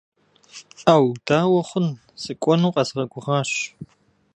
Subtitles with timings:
[0.81, 1.87] Ӏэу, дауэ хъун,
[2.21, 3.51] сыкӏуэну къэзгъэгугъащ.